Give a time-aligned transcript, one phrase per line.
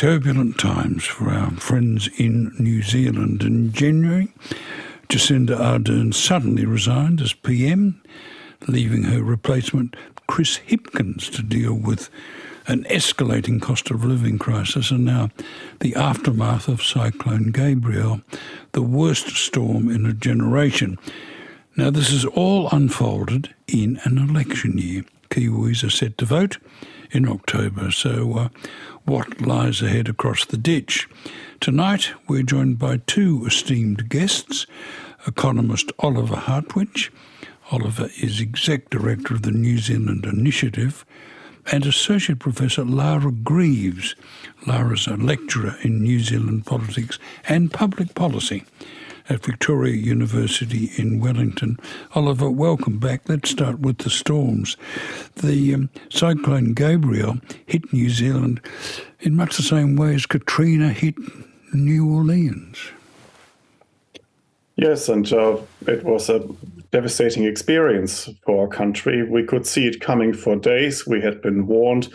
[0.00, 3.42] turbulent times for our friends in New Zealand.
[3.42, 4.32] In January,
[5.10, 8.00] Jacinda Ardern suddenly resigned as PM,
[8.66, 9.94] leaving her replacement,
[10.26, 12.08] Chris Hipkins, to deal with
[12.66, 15.28] an escalating cost of living crisis and now
[15.80, 18.22] the aftermath of Cyclone Gabrielle,
[18.72, 20.98] the worst storm in a generation.
[21.76, 25.04] Now, this is all unfolded in an election year.
[25.28, 26.56] Kiwis are set to vote
[27.12, 28.48] in October, so uh,
[29.04, 31.08] what lies ahead across the ditch?
[31.60, 34.66] Tonight, we're joined by two esteemed guests
[35.26, 37.12] economist Oliver Hartwich.
[37.70, 41.04] Oliver is exec director of the New Zealand Initiative
[41.70, 44.14] and Associate Professor Lara Greaves.
[44.66, 47.18] Lara's a lecturer in New Zealand politics
[47.48, 48.64] and public policy
[49.30, 51.78] at Victoria University in Wellington.
[52.14, 53.28] Oliver, welcome back.
[53.28, 54.76] Let's start with the storms.
[55.36, 58.60] The um, Cyclone Gabrielle hit New Zealand
[59.20, 61.14] in much the same way as Katrina hit
[61.72, 62.76] New Orleans.
[64.76, 66.44] Yes, and uh, it was a
[66.90, 69.22] devastating experience for our country.
[69.22, 71.06] We could see it coming for days.
[71.06, 72.08] We had been warned.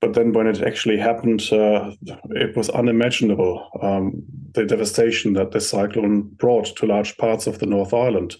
[0.00, 1.92] But then when it actually happened, uh,
[2.30, 7.66] it was unimaginable um, the devastation that this cyclone brought to large parts of the
[7.66, 8.36] North Island.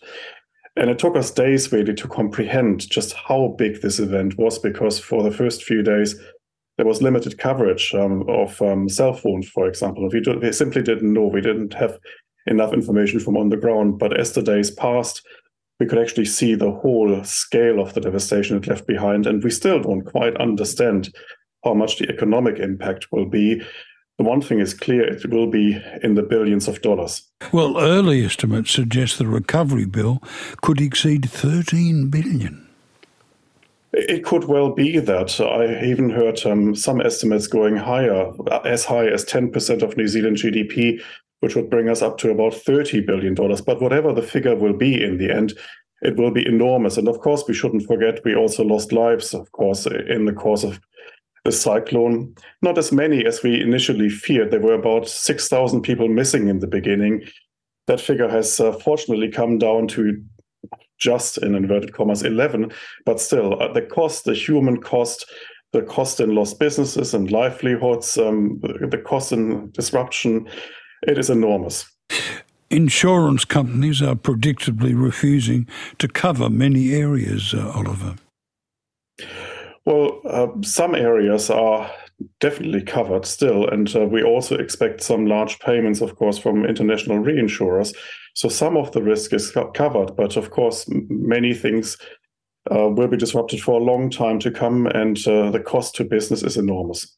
[0.76, 4.98] And it took us days really to comprehend just how big this event was, because
[4.98, 6.18] for the first few days,
[6.78, 10.08] there was limited coverage um, of um, cell phones, for example.
[10.10, 11.26] We, do, we simply didn't know.
[11.26, 11.98] We didn't have
[12.46, 13.98] enough information from on the ground.
[13.98, 15.20] But as the days passed,
[15.78, 19.26] we could actually see the whole scale of the devastation it left behind.
[19.26, 21.12] And we still don't quite understand
[21.64, 23.62] how much the economic impact will be.
[24.18, 27.22] The one thing is clear it will be in the billions of dollars.
[27.52, 30.22] Well, early estimates suggest the recovery bill
[30.60, 32.66] could exceed 13 billion.
[33.92, 35.40] It could well be that.
[35.40, 38.30] I even heard um, some estimates going higher,
[38.64, 41.02] as high as 10% of New Zealand GDP,
[41.40, 43.34] which would bring us up to about $30 billion.
[43.34, 45.54] But whatever the figure will be in the end,
[46.02, 46.96] it will be enormous.
[46.96, 50.62] And of course, we shouldn't forget we also lost lives, of course, in the course
[50.62, 50.80] of
[51.44, 52.34] the cyclone.
[52.62, 54.50] Not as many as we initially feared.
[54.50, 57.22] There were about 6,000 people missing in the beginning.
[57.86, 60.22] That figure has uh, fortunately come down to
[60.98, 62.70] just in inverted commas 11,
[63.06, 65.24] but still, uh, the cost, the human cost,
[65.72, 70.46] the cost in lost businesses and livelihoods, um, the cost in disruption,
[71.06, 71.90] it is enormous.
[72.70, 75.66] Insurance companies are predictably refusing
[75.98, 78.16] to cover many areas, uh, Oliver.
[79.86, 81.90] Well, uh, some areas are
[82.38, 87.18] definitely covered still, and uh, we also expect some large payments, of course, from international
[87.18, 87.94] reinsurers.
[88.34, 91.96] So some of the risk is covered, but of course, many things
[92.70, 96.04] uh, will be disrupted for a long time to come, and uh, the cost to
[96.04, 97.16] business is enormous.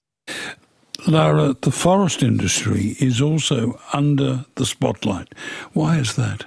[1.08, 5.34] Lara, the forest industry is also under the spotlight.
[5.72, 6.44] Why is that?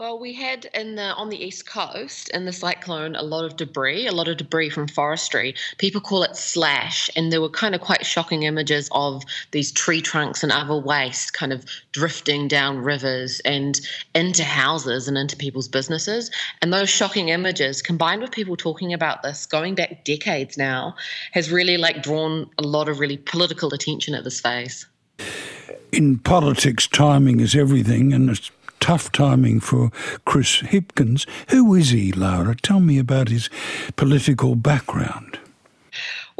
[0.00, 3.58] Well, we had in the on the east coast in the cyclone a lot of
[3.58, 5.54] debris, a lot of debris from forestry.
[5.76, 10.00] People call it slash, and there were kind of quite shocking images of these tree
[10.00, 13.78] trunks and other waste kind of drifting down rivers and
[14.14, 16.30] into houses and into people's businesses.
[16.62, 20.96] And those shocking images, combined with people talking about this going back decades now,
[21.32, 24.86] has really like drawn a lot of really political attention at this phase.
[25.92, 28.50] In politics, timing is everything, and it's
[28.80, 29.90] tough timing for
[30.24, 31.26] Chris Hipkins.
[31.50, 32.56] Who is he, Lara?
[32.56, 33.50] Tell me about his
[33.96, 35.39] political background.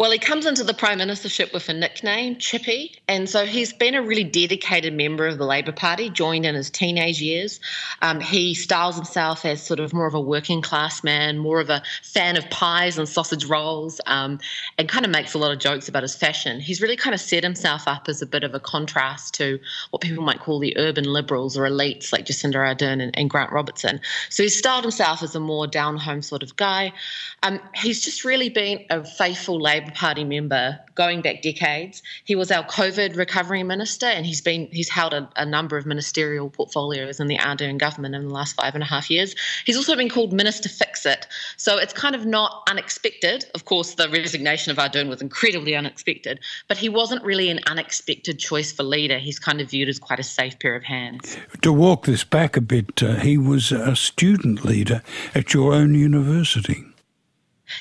[0.01, 3.95] Well, he comes into the prime ministership with a nickname, Chippy, and so he's been
[3.95, 6.09] a really dedicated member of the Labor Party.
[6.09, 7.61] Joined in his teenage years,
[8.01, 11.69] um, he styles himself as sort of more of a working class man, more of
[11.69, 14.39] a fan of pies and sausage rolls, um,
[14.79, 16.61] and kind of makes a lot of jokes about his fashion.
[16.61, 20.01] He's really kind of set himself up as a bit of a contrast to what
[20.01, 24.01] people might call the urban liberals or elites like Jacinda Ardern and, and Grant Robertson.
[24.31, 26.95] So he's styled himself as a more down home sort of guy.
[27.43, 32.03] Um, he's just really been a faithful Labor Labor Party member going back decades.
[32.25, 35.87] He was our COVID recovery minister, and he's been he's held a, a number of
[35.87, 39.35] ministerial portfolios in the Ardern government in the last five and a half years.
[39.65, 41.27] He's also been called Minister Fix It,
[41.57, 43.47] so it's kind of not unexpected.
[43.55, 48.39] Of course, the resignation of Ardern was incredibly unexpected, but he wasn't really an unexpected
[48.39, 49.19] choice for leader.
[49.19, 51.37] He's kind of viewed as quite a safe pair of hands.
[51.63, 55.03] To walk this back a bit, uh, he was a student leader
[55.35, 56.85] at your own university.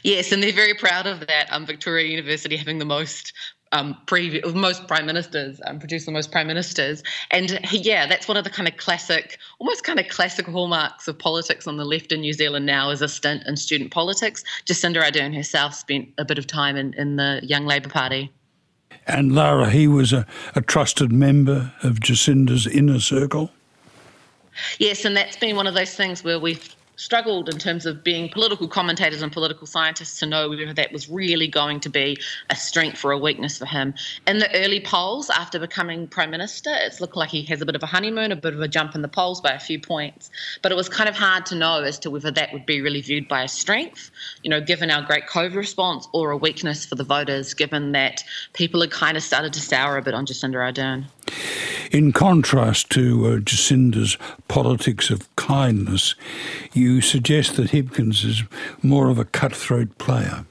[0.04, 1.48] Yes, and they're very proud of that.
[1.52, 3.34] Um, Victoria University having the most
[3.72, 7.04] um, previous, most prime ministers, um, produced the most prime ministers.
[7.32, 11.08] And he, yeah, that's one of the kind of classic, almost kind of classic hallmarks
[11.08, 14.44] of politics on the left in New Zealand now is a stint in student politics.
[14.66, 18.32] Jacinda Ardern herself spent a bit of time in, in the Young Labour Party.
[19.08, 20.26] And Lara, he was a,
[20.56, 23.52] a trusted member of Jacinda's inner circle?
[24.78, 28.28] Yes, and that's been one of those things where we've struggled in terms of being
[28.30, 32.18] political commentators and political scientists to know whether that was really going to be
[32.50, 33.94] a strength or a weakness for him.
[34.28, 37.76] In the early polls, after becoming prime minister, it's looked like he has a bit
[37.76, 40.30] of a honeymoon, a bit of a jump in the polls by a few points.
[40.62, 43.02] But it was kind of hard to know as to whether that would be really
[43.02, 44.12] viewed by a strength,
[44.44, 48.26] you know, given our great COVID response, or a weakness for the voters, given that
[48.52, 51.06] people had kind of started to sour a bit on Jacinda Ardern.
[51.92, 56.16] In contrast to uh, Jacinda's politics of kindness,
[56.74, 58.44] you suggest that Hipkins is
[58.84, 60.46] more of a cutthroat player.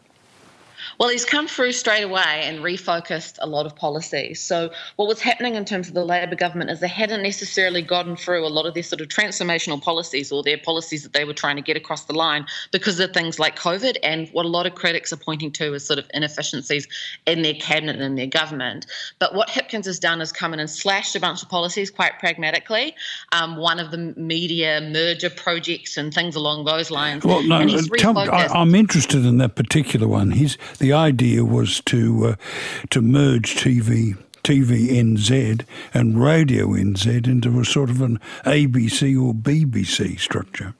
[0.98, 4.40] Well, he's come through straight away and refocused a lot of policies.
[4.40, 8.16] So, what was happening in terms of the Labor government is they hadn't necessarily gotten
[8.16, 11.34] through a lot of their sort of transformational policies or their policies that they were
[11.34, 14.66] trying to get across the line because of things like COVID and what a lot
[14.66, 16.88] of critics are pointing to as sort of inefficiencies
[17.26, 18.86] in their cabinet and in their government.
[19.20, 22.18] But what Hipkins has done is come in and slashed a bunch of policies quite
[22.18, 22.94] pragmatically.
[23.30, 27.24] Um, one of the media merger projects and things along those lines.
[27.24, 27.64] Well, no,
[27.98, 30.32] tell, I, am interested in that particular one.
[30.32, 32.34] He's the the idea was to uh,
[32.88, 40.18] to merge TV TVNZ and Radio NZ into a sort of an ABC or BBC
[40.18, 40.74] structure.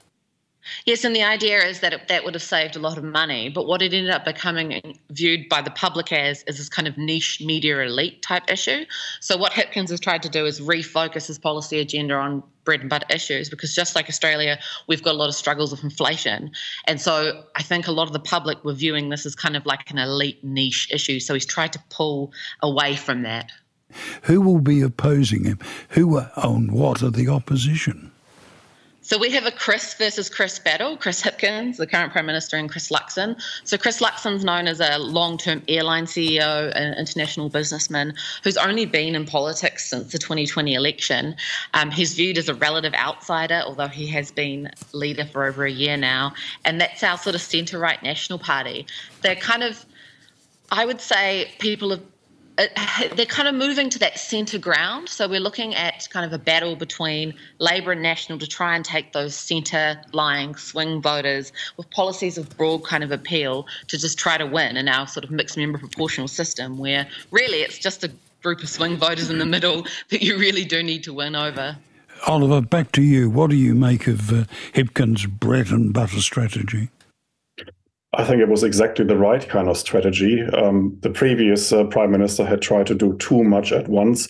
[0.85, 3.49] Yes, and the idea is that it, that would have saved a lot of money.
[3.49, 6.97] But what it ended up becoming viewed by the public as is this kind of
[6.97, 8.85] niche media elite type issue.
[9.19, 12.89] So what Hipkins has tried to do is refocus his policy agenda on bread and
[12.89, 16.51] butter issues because just like Australia, we've got a lot of struggles with inflation.
[16.85, 19.65] And so I think a lot of the public were viewing this as kind of
[19.65, 21.19] like an elite niche issue.
[21.19, 22.31] So he's tried to pull
[22.61, 23.51] away from that.
[24.23, 25.59] Who will be opposing him?
[25.89, 28.11] Who are, on what are the opposition?
[29.09, 30.95] So we have a Chris versus Chris battle.
[30.95, 33.41] Chris Hipkins, the current Prime Minister, and Chris Luxon.
[33.63, 38.13] So Chris Luxon's known as a long-term airline CEO and international businessman
[38.43, 41.35] who's only been in politics since the 2020 election.
[41.73, 45.71] Um, he's viewed as a relative outsider, although he has been leader for over a
[45.71, 46.35] year now.
[46.63, 48.85] And that's our sort of centre-right National Party.
[49.23, 49.83] They're kind of,
[50.71, 52.03] I would say, people have
[53.15, 55.09] they're kind of moving to that centre ground.
[55.09, 58.83] So we're looking at kind of a battle between Labor and National to try and
[58.83, 64.17] take those centre lying swing voters with policies of broad kind of appeal to just
[64.17, 68.03] try to win in our sort of mixed member proportional system where really it's just
[68.03, 68.11] a
[68.43, 71.77] group of swing voters in the middle that you really do need to win over.
[72.27, 73.29] Oliver, back to you.
[73.29, 76.89] What do you make of uh, Hipkins' bread and butter strategy?
[78.13, 80.41] I think it was exactly the right kind of strategy.
[80.41, 84.27] Um, the previous uh, prime minister had tried to do too much at once.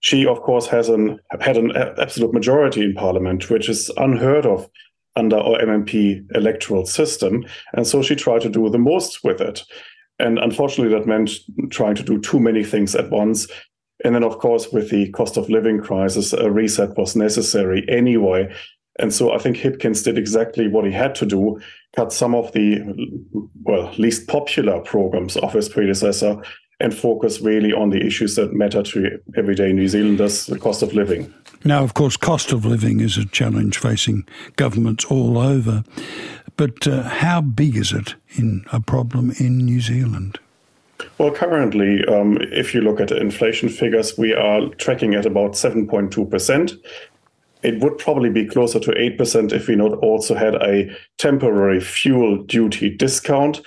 [0.00, 4.68] She, of course, has an had an absolute majority in parliament, which is unheard of
[5.14, 7.44] under our MMP electoral system,
[7.74, 9.62] and so she tried to do the most with it.
[10.18, 11.30] And unfortunately, that meant
[11.70, 13.46] trying to do too many things at once.
[14.04, 18.52] And then, of course, with the cost of living crisis, a reset was necessary anyway.
[19.02, 21.60] And so I think Hipkins did exactly what he had to do,
[21.96, 22.80] cut some of the,
[23.64, 26.40] well, least popular programs of his predecessor
[26.78, 30.94] and focus really on the issues that matter to everyday New Zealanders, the cost of
[30.94, 31.32] living.
[31.64, 35.82] Now, of course, cost of living is a challenge facing governments all over.
[36.56, 40.38] But uh, how big is it in a problem in New Zealand?
[41.18, 45.52] Well, currently, um, if you look at the inflation figures, we are tracking at about
[45.52, 46.78] 7.2%.
[47.62, 52.42] It would probably be closer to 8% if we not also had a temporary fuel
[52.44, 53.60] duty discount.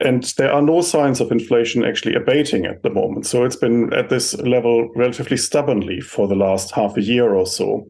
[0.00, 3.26] And there are no signs of inflation actually abating at the moment.
[3.26, 7.46] So it's been at this level relatively stubbornly for the last half a year or
[7.46, 7.86] so.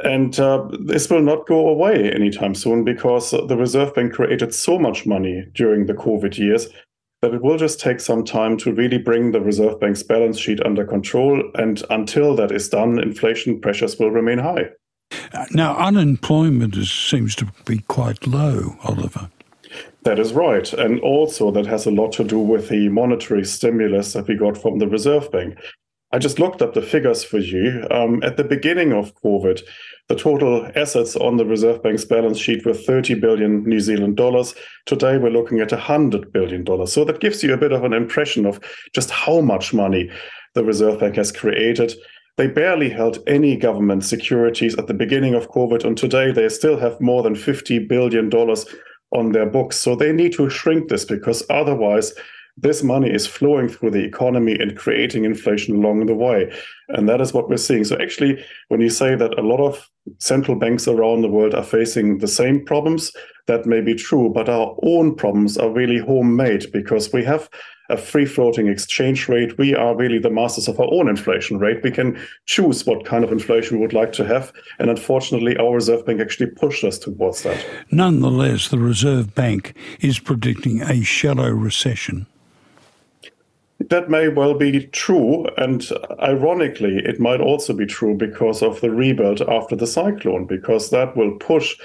[0.00, 4.78] And uh, this will not go away anytime soon because the Reserve Bank created so
[4.78, 6.68] much money during the COVID years
[7.22, 10.60] that it will just take some time to really bring the Reserve Bank's balance sheet
[10.66, 11.50] under control.
[11.54, 14.70] And until that is done, inflation pressures will remain high.
[15.32, 19.30] Uh, now, unemployment is, seems to be quite low, Oliver.
[20.02, 20.70] That is right.
[20.72, 24.58] And also, that has a lot to do with the monetary stimulus that we got
[24.58, 25.56] from the Reserve Bank.
[26.14, 27.86] I just looked up the figures for you.
[27.90, 29.62] Um, at the beginning of COVID,
[30.08, 34.54] the total assets on the Reserve Bank's balance sheet were 30 billion New Zealand dollars.
[34.84, 36.92] Today, we're looking at 100 billion dollars.
[36.92, 38.60] So that gives you a bit of an impression of
[38.94, 40.10] just how much money
[40.54, 41.94] the Reserve Bank has created.
[42.36, 46.78] They barely held any government securities at the beginning of COVID, and today they still
[46.78, 48.30] have more than $50 billion
[49.12, 49.78] on their books.
[49.78, 52.12] So they need to shrink this because otherwise,
[52.56, 56.52] this money is flowing through the economy and creating inflation along the way.
[56.88, 57.84] And that is what we're seeing.
[57.84, 61.62] So, actually, when you say that a lot of central banks around the world are
[61.62, 63.12] facing the same problems,
[63.46, 67.48] that may be true, but our own problems are really homemade because we have
[67.90, 69.58] a free floating exchange rate.
[69.58, 71.82] We are really the masters of our own inflation rate.
[71.82, 74.52] We can choose what kind of inflation we would like to have.
[74.78, 77.64] And unfortunately, our Reserve Bank actually pushed us towards that.
[77.90, 82.26] Nonetheless, the Reserve Bank is predicting a shallow recession.
[83.88, 85.46] That may well be true.
[85.56, 85.88] And
[86.20, 91.16] ironically, it might also be true because of the rebuild after the cyclone, because that
[91.16, 91.76] will push,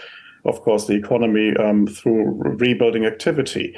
[0.45, 3.75] of course, the economy um, through rebuilding activity.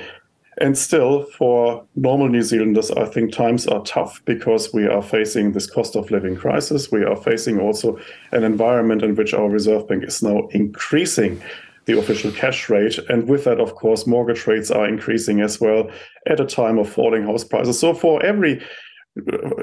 [0.61, 5.53] And still, for normal New Zealanders, I think times are tough because we are facing
[5.53, 6.91] this cost of living crisis.
[6.91, 7.97] We are facing also
[8.31, 11.41] an environment in which our Reserve Bank is now increasing
[11.89, 12.99] the official cash rate.
[13.09, 15.89] And with that, of course, mortgage rates are increasing as well
[16.27, 17.79] at a time of falling house prices.
[17.79, 18.61] So for every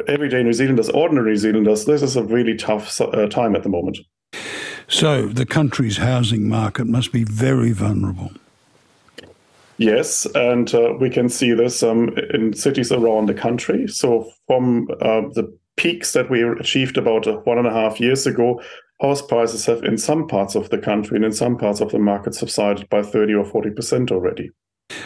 [0.08, 3.68] everyday New Zealanders, ordinary New Zealanders, this is a really tough uh, time at the
[3.68, 3.98] moment.
[4.88, 8.32] So the country's housing market must be very vulnerable.
[9.78, 13.86] Yes, and uh, we can see this um, in cities around the country.
[13.86, 18.60] So from uh, the peaks that we achieved about one and a half years ago,
[19.00, 21.98] house prices have in some parts of the country and in some parts of the
[21.98, 24.50] market subsided by 30 or 40% already.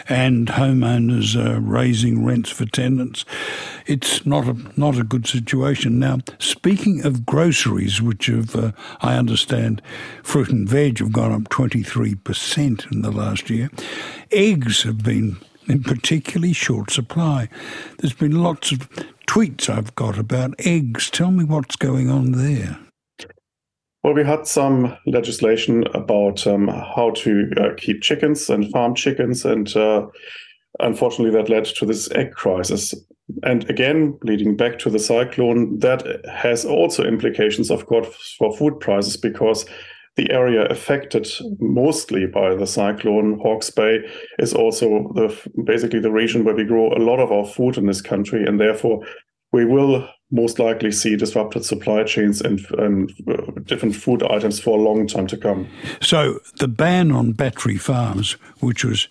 [0.08, 3.24] And homeowners are raising rents for tenants.
[3.86, 5.98] It's not a not a good situation.
[5.98, 9.80] Now, speaking of groceries, which have, uh, I understand,
[10.22, 13.70] fruit and veg have gone up 23% in the last year,
[14.30, 17.48] eggs have been in particularly short supply.
[17.98, 18.80] There's been lots of
[19.26, 21.08] tweets I've got about eggs.
[21.08, 22.78] Tell me what's going on there.
[24.02, 29.44] Well, we had some legislation about um, how to uh, keep chickens and farm chickens,
[29.44, 30.06] and uh,
[30.78, 32.94] unfortunately, that led to this egg crisis.
[33.42, 38.80] And again, leading back to the cyclone, that has also implications, of course, for food
[38.80, 39.66] prices because
[40.16, 41.28] the area affected
[41.60, 44.00] mostly by the cyclone, Hawke's Bay,
[44.38, 47.86] is also the basically the region where we grow a lot of our food in
[47.86, 49.04] this country, and therefore
[49.52, 54.78] we will most likely see disrupted supply chains and, and uh, different food items for
[54.78, 55.68] a long time to come.
[56.00, 59.08] So the ban on battery farms, which was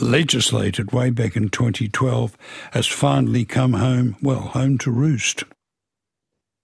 [0.00, 2.36] legislated way back in 2012,
[2.72, 5.44] has finally come home, well, home to roost.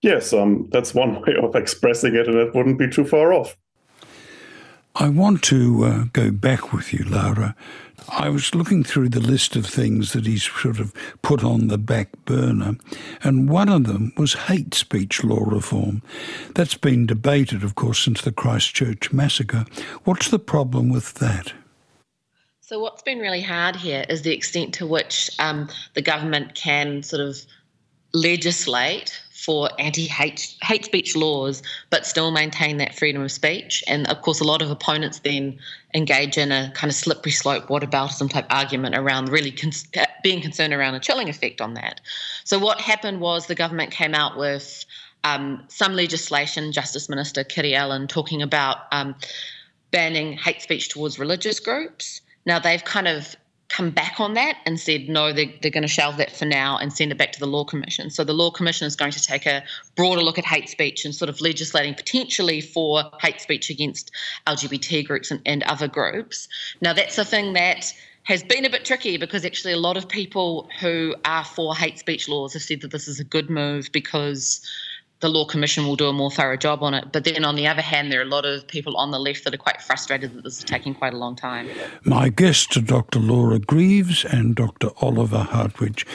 [0.01, 3.55] Yes, um, that's one way of expressing it, and it wouldn't be too far off.
[4.95, 7.55] I want to uh, go back with you, Laura.
[8.09, 11.77] I was looking through the list of things that he's sort of put on the
[11.77, 12.75] back burner,
[13.23, 16.01] and one of them was hate speech law reform.
[16.55, 19.65] That's been debated, of course, since the Christchurch massacre.
[20.03, 21.53] What's the problem with that?
[22.59, 27.03] So, what's been really hard here is the extent to which um, the government can
[27.03, 27.37] sort of
[28.13, 33.83] legislate for anti-hate hate speech laws, but still maintain that freedom of speech.
[33.87, 35.59] And of course, a lot of opponents then
[35.93, 39.53] engage in a kind of slippery slope whataboutism type argument around really
[40.23, 42.01] being concerned around a chilling effect on that.
[42.43, 44.85] So what happened was the government came out with
[45.23, 49.15] um, some legislation, Justice Minister Kiri Allan talking about um,
[49.91, 52.21] banning hate speech towards religious groups.
[52.45, 53.35] Now they've kind of
[53.71, 56.77] come back on that and said no they're, they're going to shelve that for now
[56.77, 58.09] and send it back to the law commission.
[58.09, 59.63] So the law commission is going to take a
[59.95, 64.11] broader look at hate speech and sort of legislating potentially for hate speech against
[64.45, 66.49] lgbt groups and, and other groups.
[66.81, 70.07] Now that's a thing that has been a bit tricky because actually a lot of
[70.07, 73.89] people who are for hate speech laws have said that this is a good move
[73.91, 74.67] because
[75.21, 77.11] the Law Commission will do a more thorough job on it.
[77.11, 79.43] But then on the other hand, there are a lot of people on the left
[79.43, 81.69] that are quite frustrated that this is taking quite a long time.
[82.03, 83.19] My guests are Dr.
[83.19, 84.89] Laura Greaves and Dr.
[84.97, 86.05] Oliver Hartwich.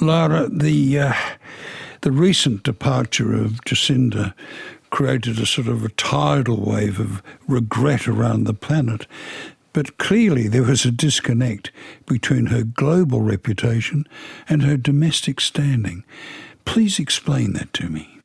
[0.00, 1.14] Laura, the, uh,
[2.00, 4.34] the recent departure of Jacinda
[4.88, 9.06] created a sort of a tidal wave of regret around the planet.
[9.72, 11.70] But clearly, there was a disconnect
[12.06, 14.06] between her global reputation
[14.48, 16.04] and her domestic standing.
[16.64, 18.19] Please explain that to me.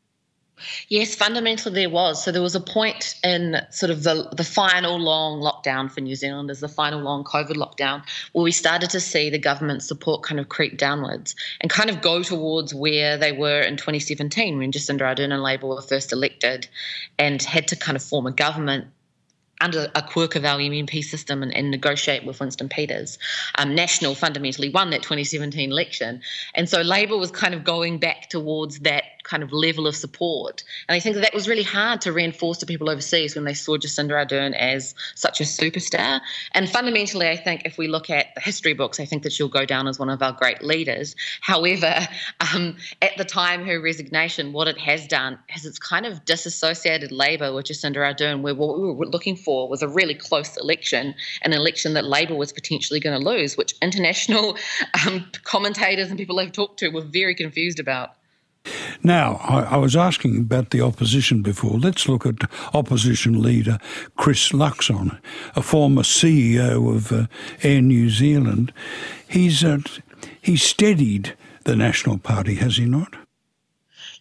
[0.89, 2.23] Yes, fundamentally there was.
[2.23, 6.15] So there was a point in sort of the the final long lockdown for New
[6.15, 8.03] Zealand, as the final long COVID lockdown,
[8.33, 12.01] where we started to see the government support kind of creep downwards and kind of
[12.01, 16.67] go towards where they were in 2017 when Jacinda Ardern and Labour were first elected,
[17.17, 18.87] and had to kind of form a government
[19.61, 23.17] under a quirk of our MMP system and, and negotiate with Winston Peters.
[23.57, 26.21] Um, National fundamentally won that 2017 election.
[26.53, 30.63] And so Labour was kind of going back towards that kind of level of support.
[30.87, 33.53] And I think that, that was really hard to reinforce to people overseas when they
[33.53, 36.21] saw Jacinda Ardern as such a superstar.
[36.53, 39.49] And fundamentally, I think if we look at the history books, I think that she'll
[39.49, 41.15] go down as one of our great leaders.
[41.41, 42.07] However,
[42.53, 47.11] um, at the time her resignation, what it has done is it's kind of disassociated
[47.11, 51.15] Labour with Jacinda Ardern, where what we were looking for was a really close election,
[51.41, 54.57] an election that Labour was potentially going to lose, which international
[55.07, 58.15] um, commentators and people I've talked to were very confused about.
[59.03, 61.77] Now, I, I, was asking about the opposition before.
[61.77, 63.77] Let's look at opposition leader
[64.15, 65.19] Chris Luxon,
[65.55, 67.27] a former CEO of uh,
[67.63, 68.73] Air New Zealand.
[69.27, 69.79] He's uh,
[70.41, 73.15] he's steadied the National Party, has he not?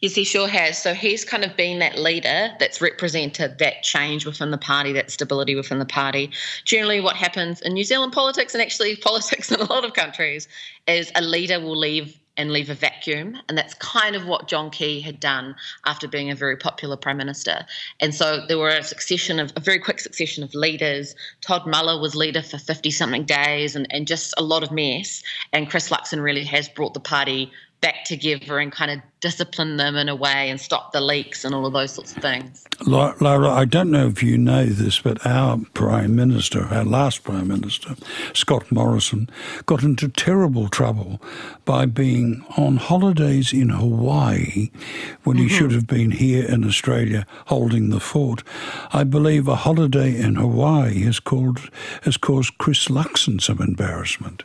[0.01, 0.83] Yes, he sure has.
[0.83, 5.11] So he's kind of been that leader that's represented that change within the party, that
[5.11, 6.31] stability within the party.
[6.65, 10.47] Generally, what happens in New Zealand politics and actually politics in a lot of countries
[10.87, 13.39] is a leader will leave and leave a vacuum.
[13.49, 15.55] And that's kind of what John Key had done
[15.87, 17.65] after being a very popular prime minister.
[18.01, 21.15] And so there were a succession of a very quick succession of leaders.
[21.41, 25.23] Todd Muller was leader for 50 something days and, and just a lot of mess.
[25.53, 27.53] And Chris Luxon really has brought the party
[27.85, 31.55] back together and kind of discipline them in a way and stop the leaks and
[31.55, 32.65] all of those sorts of things.
[32.87, 37.47] Laura, I don't know if you know this, but our Prime Minister, our last Prime
[37.47, 37.95] Minister,
[38.33, 39.29] Scott Morrison,
[39.67, 41.21] got into terrible trouble
[41.67, 44.71] by being on holidays in Hawaii
[45.25, 45.55] when he mm-hmm.
[45.55, 48.43] should have been here in Australia holding the fort.
[48.95, 51.69] I believe a holiday in Hawaii has, called,
[52.05, 54.43] has caused Chris Luxon some embarrassment.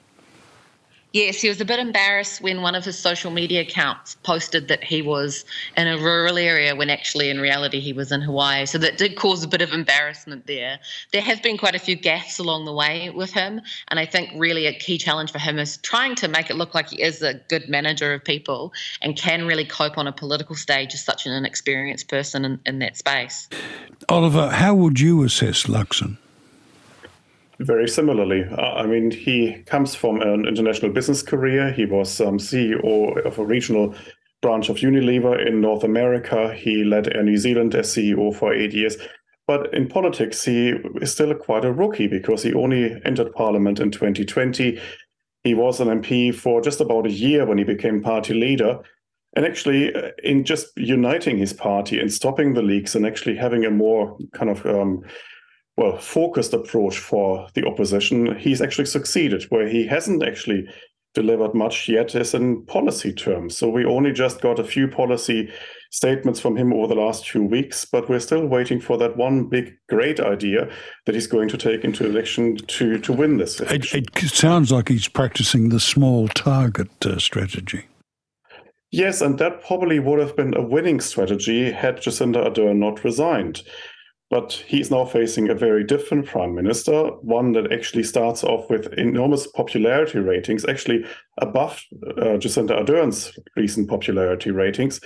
[1.12, 4.84] Yes, he was a bit embarrassed when one of his social media accounts posted that
[4.84, 5.44] he was
[5.76, 8.68] in a rural area when actually in reality he was in Hawaii.
[8.68, 10.80] So that did cause a bit of embarrassment there.
[11.12, 13.60] There have been quite a few gaffes along the way with him.
[13.88, 16.76] And I think really a key challenge for him is trying to make it look
[16.76, 20.56] like he is a good manager of people and can really cope on a political
[20.56, 23.50] stage as such an inexperienced person in, in that space.
[24.10, 26.18] Oliver, how would you assess Luxon?
[27.60, 31.74] Very similarly, uh, I mean, he comes from an international business career.
[31.74, 33.96] He was um, CEO of a regional
[34.42, 36.54] branch of Unilever in North America.
[36.54, 38.96] He led Air New Zealand as CEO for eight years.
[39.46, 43.92] But in politics, he is still quite a rookie because he only entered parliament in
[43.92, 44.80] 2020.
[45.44, 48.80] He was an MP for just about a year when he became party leader.
[49.36, 53.66] And actually, uh, in just uniting his party and stopping the leaks and actually having
[53.66, 55.04] a more kind of um,
[55.80, 59.44] well focused approach for the opposition, he's actually succeeded.
[59.50, 60.68] Where he hasn't actually
[61.16, 63.58] delivered much yet is in policy terms.
[63.58, 65.52] So we only just got a few policy
[65.92, 69.46] statements from him over the last few weeks, but we're still waiting for that one
[69.46, 70.70] big great idea
[71.06, 73.60] that he's going to take into election to to win this.
[73.60, 77.86] It, it, sounds like he's practicing the small target uh, strategy.
[78.92, 83.62] Yes, and that probably would have been a winning strategy had Jacinda Ardern not resigned.
[84.30, 88.94] But he's now facing a very different prime minister, one that actually starts off with
[88.94, 91.04] enormous popularity ratings, actually
[91.40, 91.82] above
[92.18, 95.02] uh, Jacinda Ardern's recent popularity ratings.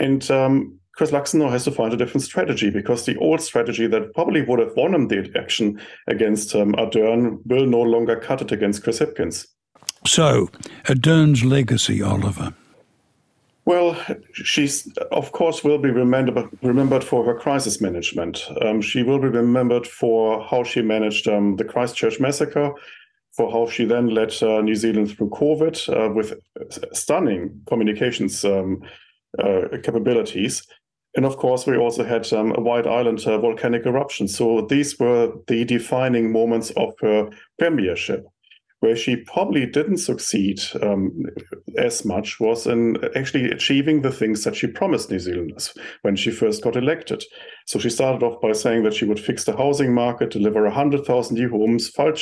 [0.00, 4.14] And um, Chris now has to find a different strategy because the old strategy that
[4.14, 8.52] probably would have won him the election against um, Ardern will no longer cut it
[8.52, 9.46] against Chris Hipkins.
[10.06, 10.50] So,
[10.84, 12.54] Ardern's legacy, Oliver.
[13.66, 13.96] Well,
[14.32, 18.46] she's of course will be remembered remembered for her crisis management.
[18.60, 22.72] Um, she will be remembered for how she managed um, the Christchurch massacre,
[23.32, 26.34] for how she then led uh, New Zealand through COVID uh, with
[26.92, 28.82] stunning communications um,
[29.38, 30.66] uh, capabilities.
[31.16, 34.28] And of course, we also had um, a White Island uh, volcanic eruption.
[34.28, 38.26] So these were the defining moments of her premiership
[38.84, 41.22] where she probably didn't succeed um,
[41.78, 46.30] as much was in actually achieving the things that she promised New Zealanders when she
[46.30, 47.24] first got elected.
[47.64, 51.34] So she started off by saying that she would fix the housing market, deliver 100,000
[51.34, 52.20] new homes, fight,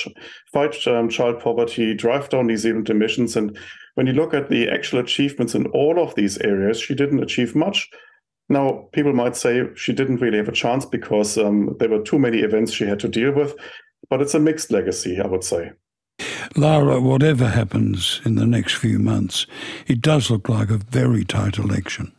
[0.52, 3.34] fight um, child poverty, drive down New Zealand emissions.
[3.34, 3.58] And
[3.96, 7.56] when you look at the actual achievements in all of these areas, she didn't achieve
[7.56, 7.90] much.
[8.48, 12.20] Now, people might say she didn't really have a chance because um, there were too
[12.20, 13.56] many events she had to deal with,
[14.08, 15.72] but it's a mixed legacy, I would say.
[16.56, 19.46] Lara, whatever happens in the next few months,
[19.86, 22.12] it does look like a very tight election.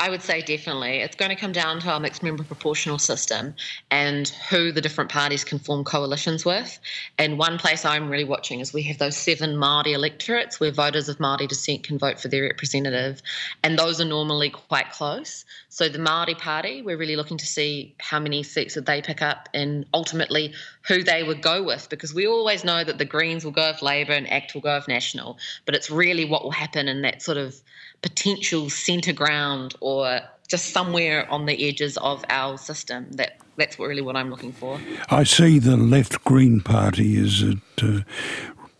[0.00, 1.00] I would say definitely.
[1.00, 3.54] It's going to come down to our mixed member proportional system
[3.90, 6.78] and who the different parties can form coalitions with.
[7.18, 11.10] And one place I'm really watching is we have those seven Māori electorates where voters
[11.10, 13.20] of Māori descent can vote for their representative.
[13.62, 15.44] And those are normally quite close.
[15.68, 19.20] So the Māori Party, we're really looking to see how many seats that they pick
[19.20, 20.54] up and ultimately
[20.88, 23.82] who they would go with because we always know that the Greens will go with
[23.82, 25.36] Labour and ACT will go with National.
[25.66, 27.60] But it's really what will happen in that sort of
[28.02, 33.06] potential centre ground or just somewhere on the edges of our system.
[33.12, 34.80] That that's really what I'm looking for.
[35.10, 37.82] I see the left Green Party is at.
[37.82, 38.00] Uh,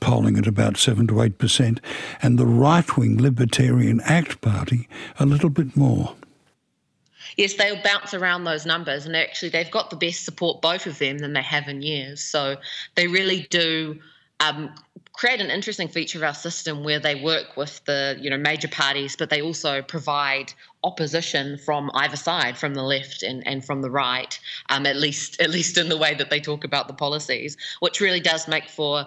[0.00, 1.78] polling at about 7 to 8%,
[2.22, 6.14] and the right wing Libertarian ACT Party a little bit more.
[7.36, 10.98] Yes, they'll bounce around those numbers, and actually, they've got the best support, both of
[10.98, 12.22] them, than they have in years.
[12.22, 12.56] So
[12.96, 13.98] they really do
[14.40, 14.74] um,
[15.12, 18.68] create an interesting feature of our system where they work with the you know major
[18.68, 23.82] parties, but they also provide opposition from either side, from the left and, and from
[23.82, 24.38] the right,
[24.70, 28.00] um, at least at least in the way that they talk about the policies, which
[28.00, 29.06] really does make for,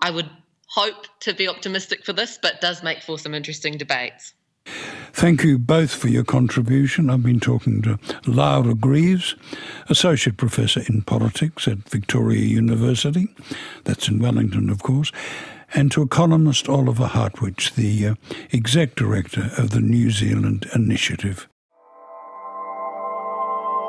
[0.00, 0.30] I would
[0.68, 4.34] hope to be optimistic for this, but does make for some interesting debates.
[5.12, 7.10] Thank you both for your contribution.
[7.10, 9.34] I've been talking to Laura Greaves,
[9.88, 13.28] Associate Professor in Politics at Victoria University,
[13.84, 15.10] that's in Wellington, of course,
[15.74, 18.14] and to economist Oliver Hartwich, the uh,
[18.52, 21.48] Exec Director of the New Zealand Initiative.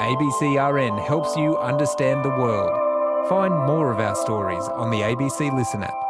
[0.02, 3.30] ABCRN helps you understand the world.
[3.30, 6.09] Find more of our stories on the ABC Listen app.